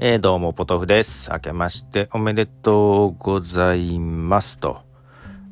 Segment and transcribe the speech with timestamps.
[0.00, 1.28] えー、どうも、ポトフです。
[1.32, 4.60] 明けましておめでとうございます。
[4.60, 4.82] と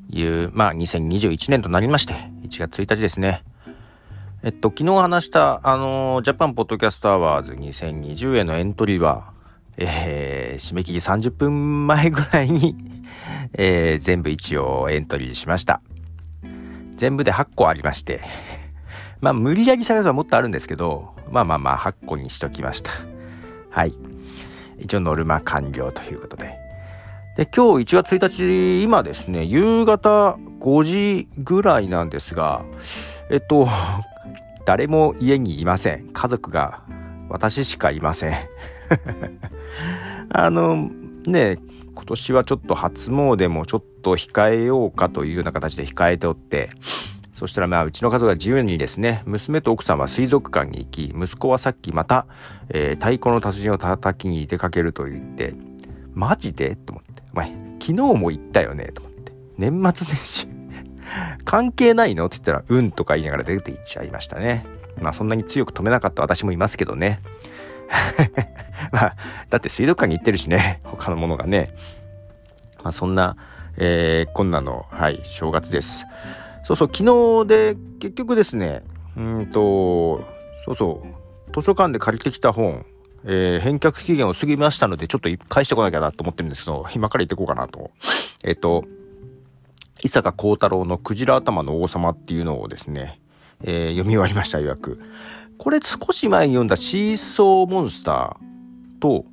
[0.09, 2.15] いう、まあ、2021年となりまして、
[2.45, 3.43] 1月1日ですね。
[4.45, 9.33] えっと、昨日話した、あの、 Japan Podcast Awards 2020へのエントリーは、
[9.79, 12.77] えー、締め切り30分前ぐらいに
[13.55, 15.81] えー、全部一応エントリーしました。
[16.95, 18.21] 全部で8個ありまして
[19.21, 23.16] まあ、無理やり探せばもっとあるんですけど、まあまあまあ、8個にしときました。
[23.77, 23.93] はい。
[24.79, 26.59] 一応ノルマ完了ということで。
[27.37, 32.65] で、今日1月1日、今ですね、夕方5時ぐらいなんですが、
[33.31, 33.69] えっと、
[34.65, 36.09] 誰も家にいません。
[36.09, 36.85] 家族が
[37.29, 38.35] 私しかいません。
[40.33, 40.89] あの、
[41.27, 41.59] ね、
[41.95, 46.71] 今年はちょっと初詣もちょっと控えようかというような形で控えておって、
[47.37, 52.27] そしたらまあうちの家族が自由にですね、娘と奥さんは水族館に行き、息子はさっきまた、
[52.71, 55.53] えー、太鼓の達人を叩きに出かけると言って、
[56.15, 56.77] マジで？
[56.77, 57.23] と思って。
[57.35, 58.87] お前、昨日も行ったよね？
[58.87, 59.33] と思って。
[59.59, 60.49] 年末年始
[61.45, 62.25] 関係ないの？
[62.25, 64.65] って言ったら、うんとか言いながら出て行っちゃいましたね。
[65.03, 67.21] まあそんなに強く止めなかった私もいますけどね。
[68.93, 69.17] まあ、
[69.51, 71.69] だって水族館に行ってるしね、他のものがね。
[72.83, 73.37] まあそんな、
[73.77, 76.07] えー、こんなの、はい、正月です。
[76.67, 78.83] そうそう、昨日で結局ですね、
[79.17, 80.25] うんと、
[80.65, 82.85] そうそう、図書館で借りてきた本、
[83.25, 87.93] えー、返却期限を過ぎましたので、ちょっと返してこなきゃなと思ってるんですけど、今から言ってこうかなと。
[88.43, 88.85] えっ、ー、と、
[90.03, 93.21] 伊坂幸太郎のクジラ頭の王様っていうのをですね、
[93.63, 94.99] えー、読み終わりました、予約。
[95.59, 98.56] これ少し前に読んだシーソーモンスター
[98.97, 99.25] と、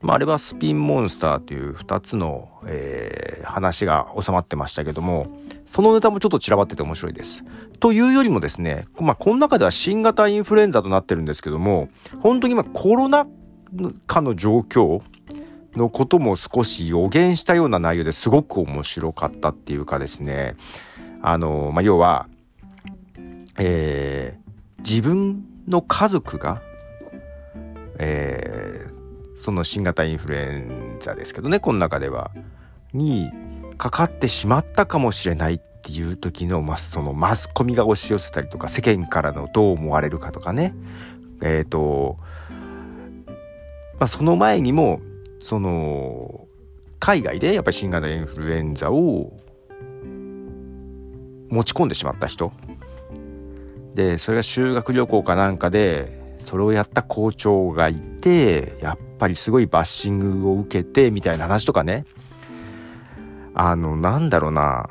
[0.00, 5.26] まあ、あれはスピンモンスターという2つの、えー、話が収まってましたけども、
[5.64, 7.44] そのネタもちょっと散らばってて面白いです。
[7.80, 11.88] というよりもですね、まあ、この中では新型インフルエンザとなってるんですけども、
[12.20, 13.26] 本当に今コロナ
[14.06, 15.02] 禍の状況
[15.76, 20.56] のことも少し予言したような内容ですごく面白かったっていうかですね、
[21.22, 22.28] あの、まあ、要は、
[23.58, 26.60] えー、自分の家族が、
[27.98, 29.01] えー、
[29.42, 32.30] その新型インフルエンザですけどね、この中では、
[32.92, 33.28] に、
[33.76, 40.76] かかってしまったかもしれないっていう時の、ま、そのマスコミが押し寄せたりとか世間からのどう思われるかとかね。
[41.42, 42.18] えっ、ー、と
[43.98, 45.00] まその前にも
[45.40, 46.46] その
[47.00, 49.32] 海外でやっぱり新型インフルエンザを
[51.48, 52.52] 持ち込んでしまった人。
[53.96, 62.06] でそれが修学旅行かなんかでそれをやった校長がいてやっぱりすごいバッシングを受けてみたいな話とかね
[63.54, 64.88] あの、なんだろうな、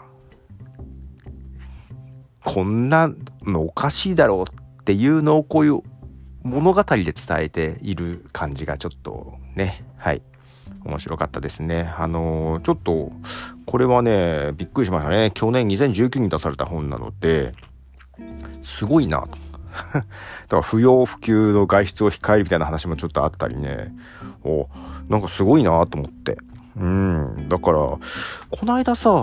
[2.46, 3.12] こんな
[3.44, 5.82] のおかしいだろうっていうのをこういう
[6.44, 10.22] 物語で伝えている感じがちょっとね、はい。
[10.86, 11.92] 面白かったですね。
[11.98, 13.12] あの、ちょっと、
[13.66, 15.32] これはね、びっくりしましたね。
[15.34, 17.54] 去年2019年に出された本なので、
[18.64, 19.51] すごいなと。
[19.94, 20.06] だか
[20.50, 23.94] ら不要不急の外出を控えるみたいな話もちょっとあったりね。
[24.44, 24.68] お、
[25.10, 26.38] なんかすごいなと思って。
[26.78, 27.50] うん。
[27.50, 28.00] だから、こ
[28.64, 29.14] の間さ、あ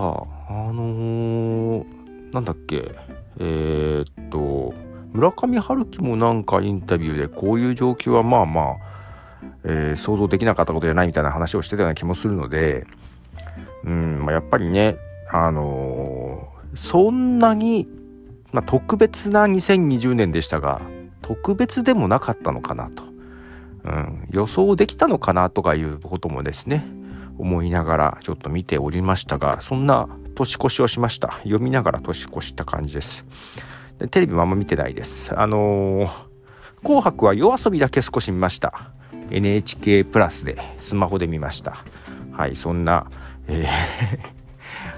[0.51, 1.85] のー、
[2.33, 2.95] なんだっけ、
[3.39, 4.73] えー、っと、
[5.13, 8.75] 村上春樹もなんかインタビューでこういう状況はまあまあ、
[9.63, 12.85] えー、想像できなかったことじゃないみたいな話をしてたような気もするので、
[13.83, 14.97] うん、まあ、やっぱりね、
[15.31, 17.87] あのー、そんなに、
[18.51, 20.81] まあ、特別な2020年でしたが、
[21.21, 23.03] 特別でもなかったのかなと。
[23.83, 26.85] うん、予想できたのかなとかいうこともですね、
[27.37, 31.33] 思いながらちょっと見ておりましたが、そんな年越しをしました。
[31.43, 33.25] 読みながら年越した感じです。
[33.99, 35.37] でテレビもあんま見てないです。
[35.37, 36.09] あのー、
[36.81, 38.91] 紅白は夜遊びだけ少し見ました。
[39.31, 41.83] NHK プラスでスマホで見ました。
[42.31, 43.05] はい、そんな、
[43.47, 44.38] えー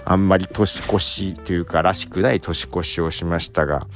[0.05, 3.87] あんまり年越しというか、らしくない年越しをしましたが、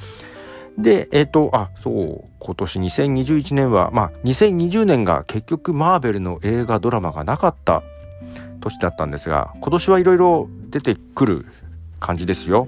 [0.78, 7.82] で、えっ、ー、と、あ、そう、今年2021年は、まあ、2020年が結局マーベルの映画ドラマがなかった
[8.60, 11.46] 年だったんですが、今年はいろいろ出てくる
[12.00, 12.68] 感じですよ。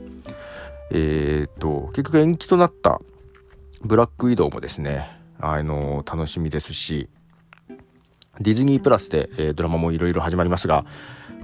[0.91, 3.01] えっ、ー、と、結局延期となった
[3.83, 5.09] ブラックウィドウもですね、
[5.39, 7.09] あの、楽しみですし、
[8.39, 10.85] ディズニープラスで、えー、ドラマもいろいろ始まりますが、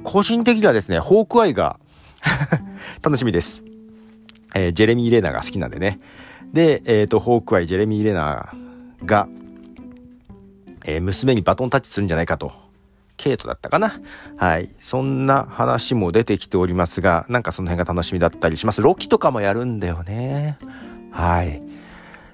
[0.04, 1.80] 個人的にはですね、ホークアイが
[3.04, 3.64] 楽しみです。
[4.56, 6.00] えー、ジェレミー・レナが好きなんでね。
[6.54, 8.54] で、えっ、ー、と、ホークアイ、ジェレミー・レナ
[9.06, 9.28] が、
[10.86, 12.52] えー、娘にバトンタッチするんじゃないかと
[13.18, 14.02] ケイトだったかな
[14.38, 14.70] はい。
[14.80, 18.82] そんな話も出てきておりますが、なんかその辺が楽しみだったりします。
[18.82, 20.58] ロキとかもやるんだよね。
[21.12, 21.62] はい。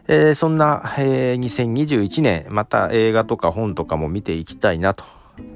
[0.07, 5.03] えー、そんな、えー、2021年、また映画とか本とかも見ていきたいなと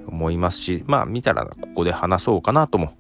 [0.08, 2.94] 思いますし、まあ見たらここで話そうかなとも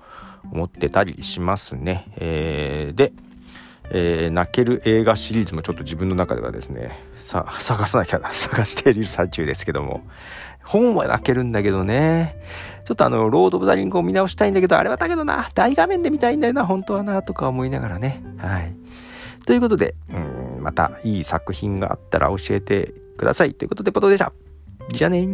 [0.54, 2.06] 思ってたりしますね。
[2.18, 3.12] えー、で、
[3.90, 10.02] えー、泣ける映画シリーズもちょっと自分の中ではですね、さ、探さなきゃ 探している最中ですけども、
[10.64, 12.38] 本は泣けるんだけどね、
[12.86, 18.24] ちょっとあの、ロード・オブ・ザ・リングを見直したいんだけど、あれはだけどな、大画面で見たいんだよな、本当はな、とか思いながらね。
[18.38, 18.76] はい。
[19.46, 23.54] ということで、うん、またいい作品があったら教えてください。
[23.54, 24.32] ということで、ポトでした。
[24.92, 25.26] じゃあね